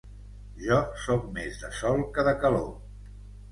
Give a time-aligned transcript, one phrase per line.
[0.67, 2.69] Jo soc més de sol que de calor.